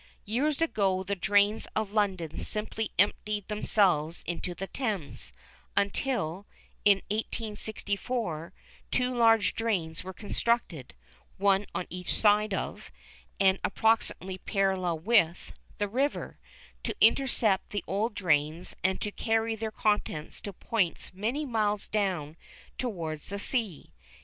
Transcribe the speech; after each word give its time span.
Years 0.25 0.59
ago 0.63 1.03
the 1.03 1.15
drains 1.15 1.67
of 1.75 1.91
London 1.91 2.39
simply 2.39 2.89
emptied 2.97 3.47
themselves 3.47 4.23
into 4.25 4.55
the 4.55 4.65
Thames, 4.65 5.31
until, 5.77 6.47
in 6.83 7.03
1864, 7.11 8.51
two 8.89 9.13
large 9.15 9.53
drains 9.53 10.03
were 10.03 10.11
constructed, 10.11 10.95
one 11.37 11.67
on 11.75 11.85
each 11.91 12.15
side 12.15 12.51
of, 12.51 12.91
and 13.39 13.59
approximately 13.63 14.39
parallel 14.39 14.97
with, 14.97 15.53
the 15.77 15.87
river, 15.87 16.39
to 16.81 16.95
intercept 16.99 17.69
the 17.69 17.83
old 17.85 18.15
drains 18.15 18.75
and 18.83 18.99
to 19.01 19.11
carry 19.11 19.53
their 19.55 19.69
contents 19.69 20.41
to 20.41 20.51
points 20.51 21.11
many 21.13 21.45
miles 21.45 21.87
down 21.87 22.37
towards 22.79 23.29
the 23.29 23.37
sea. 23.37 23.93